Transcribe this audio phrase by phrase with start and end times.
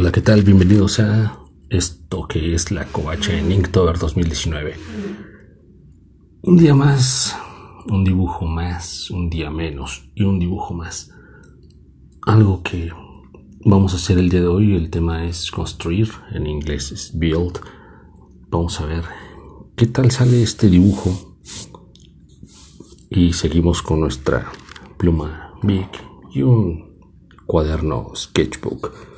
[0.00, 0.42] Hola, ¿qué tal?
[0.42, 1.40] Bienvenidos a
[1.70, 4.76] esto que es la covacha en Inktober 2019.
[6.42, 7.36] Un día más,
[7.88, 11.10] un dibujo más, un día menos y un dibujo más.
[12.22, 12.92] Algo que
[13.64, 17.58] vamos a hacer el día de hoy, el tema es construir, en inglés es build.
[18.50, 19.02] Vamos a ver
[19.74, 21.40] qué tal sale este dibujo.
[23.10, 24.52] Y seguimos con nuestra
[24.96, 25.88] pluma Big
[26.32, 27.00] y un
[27.46, 29.17] cuaderno sketchbook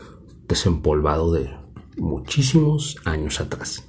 [0.51, 1.49] desempolvado de
[1.97, 3.87] muchísimos años atrás.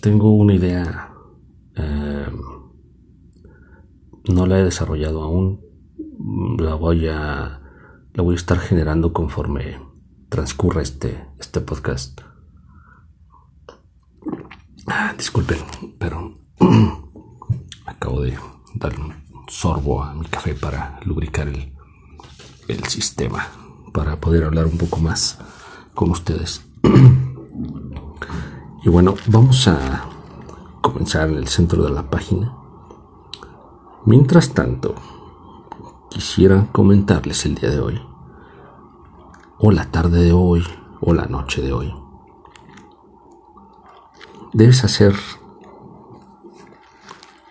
[0.00, 1.12] Tengo una idea,
[1.74, 2.40] em,
[4.32, 5.60] no la he desarrollado aún,
[6.58, 7.60] la voy a,
[8.14, 9.78] la voy a estar generando conforme
[10.30, 12.22] transcurra este, este podcast.
[14.86, 15.58] Ah, disculpen,
[15.98, 16.38] pero
[17.84, 18.38] acabo de
[18.74, 19.12] dar un
[19.48, 21.74] sorbo a mi café para lubricar el,
[22.68, 23.46] el sistema
[23.92, 25.38] para poder hablar un poco más
[25.94, 26.64] con ustedes.
[28.84, 30.06] y bueno, vamos a
[30.80, 32.56] comenzar en el centro de la página.
[34.06, 34.94] Mientras tanto,
[36.08, 38.00] quisiera comentarles el día de hoy,
[39.58, 40.64] o la tarde de hoy,
[41.00, 41.94] o la noche de hoy.
[44.52, 45.14] Debes hacer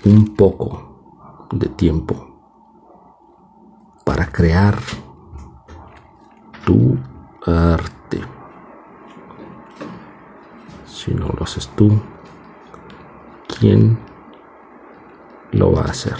[0.05, 2.27] un poco de tiempo
[4.03, 4.80] para crear
[6.70, 7.00] tu
[7.48, 8.22] arte.
[10.86, 12.00] Si no lo haces tú,
[13.59, 13.98] ¿quién
[15.52, 16.17] lo va a hacer?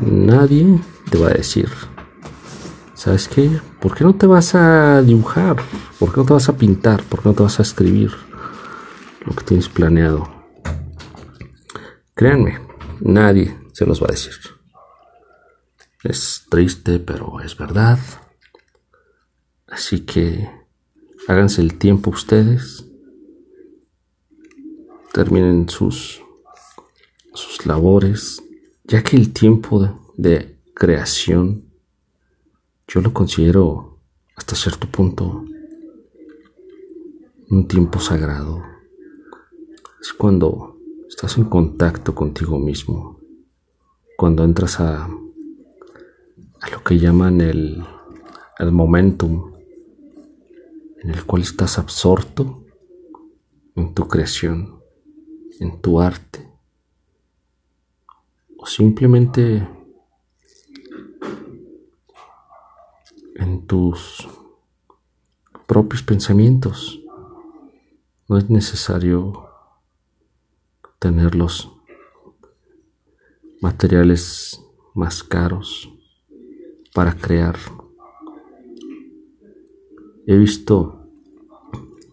[0.00, 1.68] Nadie te va a decir,
[2.94, 3.60] ¿sabes qué?
[3.80, 5.56] ¿Por qué no te vas a dibujar?
[5.98, 7.02] ¿Por qué no te vas a pintar?
[7.02, 8.12] ¿Por qué no te vas a escribir
[9.26, 10.28] lo que tienes planeado?
[12.14, 12.60] Créanme,
[13.00, 14.34] nadie se los va a decir.
[16.04, 17.98] Es triste, pero es verdad.
[19.68, 20.48] Así que
[21.26, 22.84] háganse el tiempo ustedes.
[25.12, 26.22] Terminen sus,
[27.34, 28.42] sus labores,
[28.84, 31.64] ya que el tiempo de, creación
[32.86, 33.98] yo lo considero
[34.36, 35.44] hasta cierto punto
[37.50, 38.62] un tiempo sagrado.
[40.00, 40.76] Es cuando
[41.08, 43.18] estás en contacto contigo mismo,
[44.16, 47.84] cuando entras a, a lo que llaman el,
[48.60, 49.57] el momentum,
[51.02, 52.64] en el cual estás absorto
[53.74, 54.82] en tu creación,
[55.60, 56.48] en tu arte,
[58.56, 59.68] o simplemente
[63.36, 64.28] en tus
[65.66, 67.00] propios pensamientos.
[68.28, 69.48] No es necesario
[70.98, 71.70] tener los
[73.60, 74.60] materiales
[74.94, 75.88] más caros
[76.92, 77.56] para crear
[80.30, 81.08] He visto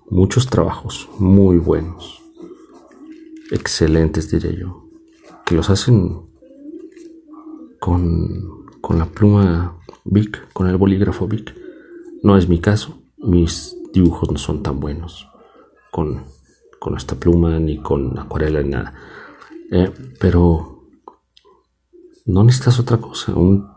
[0.10, 2.22] muchos trabajos muy buenos,
[3.52, 4.88] excelentes diré yo,
[5.46, 6.22] que los hacen
[7.82, 11.54] con, con la pluma Bic, con el bolígrafo Bic.
[12.24, 15.28] No es mi caso, mis dibujos no son tan buenos
[15.92, 16.24] con,
[16.80, 18.94] con esta pluma ni con acuarela ni nada.
[19.72, 20.88] Eh, pero
[22.26, 23.68] no necesitas otra cosa, un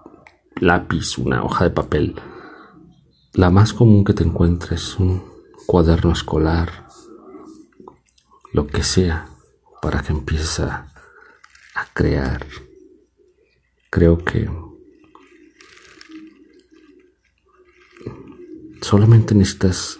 [0.60, 2.14] lápiz, una hoja de papel
[3.34, 5.22] la más común que te encuentres, un
[5.66, 6.86] cuaderno escolar,
[8.52, 9.28] lo que sea,
[9.82, 10.92] para que empieces a,
[11.74, 12.46] a crear.
[13.90, 14.50] Creo que
[18.82, 19.98] solamente necesitas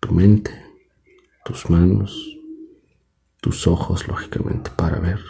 [0.00, 0.52] tu mente,
[1.44, 2.38] tus manos,
[3.40, 5.20] tus ojos, lógicamente, para ver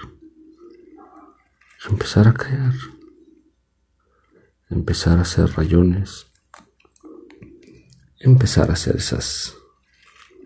[1.84, 2.72] y empezar a crear
[4.74, 6.26] empezar a hacer rayones,
[8.18, 9.54] empezar a hacer esas,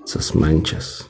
[0.05, 1.09] esas manchas.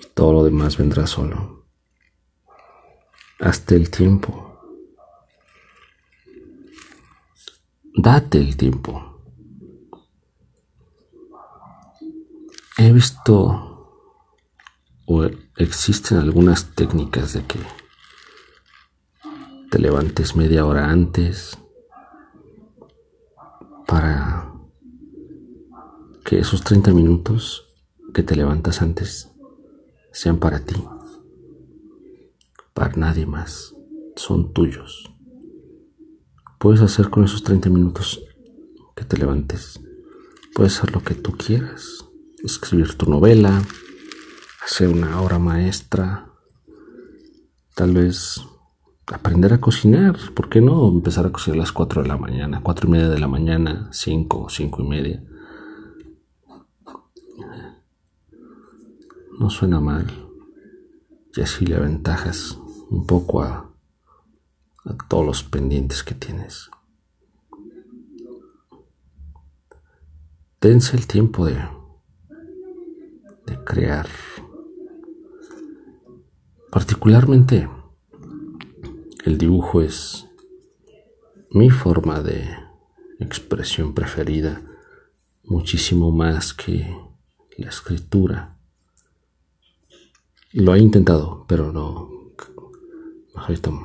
[0.00, 1.66] Y todo lo demás vendrá solo.
[3.40, 4.44] Hasta el tiempo.
[7.96, 9.04] Date el tiempo.
[12.76, 13.64] He visto
[15.06, 15.24] o
[15.56, 17.58] existen algunas técnicas de que
[19.70, 21.58] te levantes media hora antes
[23.86, 24.52] para
[26.24, 27.66] que esos 30 minutos
[28.14, 29.30] que te levantas antes
[30.12, 30.82] sean para ti,
[32.72, 33.74] para nadie más,
[34.16, 35.12] son tuyos.
[36.58, 38.22] Puedes hacer con esos 30 minutos
[38.96, 39.80] que te levantes,
[40.54, 42.04] puedes hacer lo que tú quieras,
[42.42, 43.62] escribir tu novela,
[44.64, 46.32] hacer una obra maestra,
[47.74, 48.40] tal vez
[49.12, 50.16] aprender a cocinar.
[50.34, 53.08] ¿Por qué no empezar a cocinar a las 4 de la mañana, 4 y media
[53.08, 55.24] de la mañana, 5, 5 y media?
[59.38, 60.06] No suena mal.
[61.34, 62.58] Y así le aventajas
[62.90, 63.70] un poco a,
[64.84, 66.70] a todos los pendientes que tienes.
[70.60, 71.56] Dense el tiempo de,
[73.46, 74.08] de crear.
[76.70, 77.68] Particularmente
[79.28, 80.26] el dibujo es
[81.50, 82.48] mi forma de
[83.20, 84.62] expresión preferida,
[85.44, 86.96] muchísimo más que
[87.58, 88.56] la escritura.
[90.52, 92.08] Lo he intentado, pero no,
[93.46, 93.80] soy tan,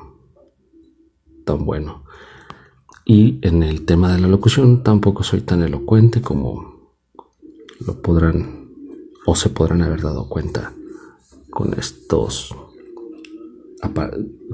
[1.44, 2.06] tan bueno.
[3.04, 6.94] Y en el tema de la locución tampoco soy tan elocuente como
[7.86, 8.70] lo podrán
[9.26, 10.72] o se podrán haber dado cuenta
[11.50, 12.56] con estos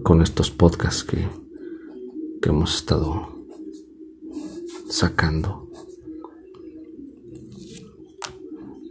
[0.03, 1.27] con estos podcasts que,
[2.41, 3.29] que hemos estado
[4.89, 5.69] sacando.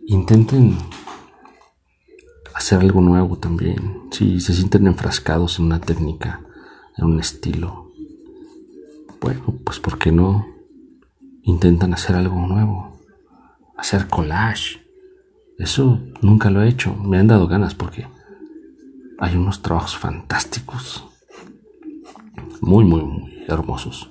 [0.07, 0.77] Intenten
[2.55, 4.09] hacer algo nuevo también.
[4.11, 6.41] Si se sienten enfrascados en una técnica,
[6.97, 7.93] en un estilo,
[9.21, 10.47] bueno, pues ¿por qué no
[11.43, 13.01] intentan hacer algo nuevo?
[13.77, 14.87] Hacer collage.
[15.59, 16.95] Eso nunca lo he hecho.
[16.95, 18.07] Me han dado ganas porque
[19.19, 21.05] hay unos trabajos fantásticos,
[22.61, 24.11] muy, muy, muy hermosos.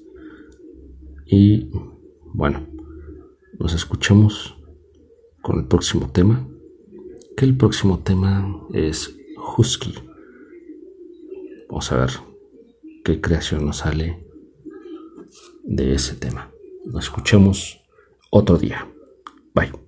[1.26, 1.70] Y
[2.34, 2.66] bueno,
[3.60, 4.58] nos escuchamos
[5.42, 6.48] con el próximo tema,
[7.38, 9.16] que el próximo tema es
[9.58, 9.94] Husky.
[11.70, 12.10] Vamos a ver
[13.04, 14.26] qué creación nos sale
[15.64, 16.52] de ese tema.
[16.86, 17.82] Nos escuchemos
[18.30, 18.88] otro día.
[19.54, 19.85] Bye.